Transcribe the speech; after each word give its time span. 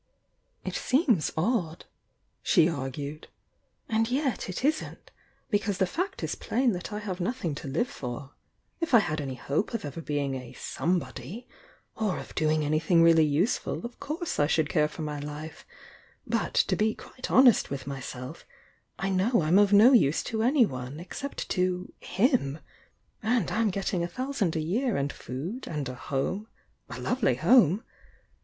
"It 0.65 0.73
seems 0.73 1.31
odd," 1.37 1.85
she 2.41 2.67
argued— 2.67 3.27
"and 3.87 4.09
yet, 4.09 4.49
it 4.49 4.65
isn't. 4.65 5.11
Because 5.51 5.77
the 5.77 5.85
fact 5.85 6.23
is 6.23 6.33
plain 6.33 6.71
that 6.71 6.91
I 6.91 6.97
have 6.97 7.19
nothing 7.19 7.53
to 7.61 7.67
live 7.67 7.87
for. 7.87 8.31
If 8.79 8.95
I 8.95 8.97
had 8.99 9.21
any 9.21 9.35
hope 9.35 9.75
of 9.75 9.85
ever 9.85 10.01
bein^ 10.01 10.35
a 10.35 10.53
'some 10.53 10.97
body' 10.97 11.47
or 11.95 12.17
of 12.17 12.33
doing 12.33 12.65
anything 12.65 13.03
really 13.03 13.23
useful 13.25 13.85
of 13.85 13.99
course 13.99 14.39
I 14.39 14.47
should 14.47 14.69
care 14.69 14.87
for 14.87 15.03
my 15.03 15.19
life, 15.19 15.67
but, 16.25 16.55
to 16.55 16.75
be 16.75 16.95
quite 16.95 17.29
honest 17.29 17.69
with 17.69 17.85
myself, 17.85 18.43
I 18.97 19.09
know 19.11 19.43
I'm 19.43 19.59
of 19.59 19.71
no 19.71 19.93
use 19.93 20.23
to 20.23 20.41
anyone, 20.41 20.99
except 20.99 21.47
to— 21.49 21.93
himf 22.17 22.59
And 23.21 23.51
I'm 23.51 23.69
getting 23.69 24.01
a 24.03 24.07
thousand 24.07 24.55
a 24.55 24.61
year 24.61 24.97
and 24.97 25.13
food 25.13 25.67
and 25.67 25.87
a 25.87 25.93
home— 25.93 26.47
a 26.89 26.99
lovely 26.99 27.35
home! 27.35 27.83